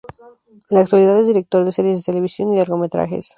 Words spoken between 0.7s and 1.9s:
En la actualidad es director de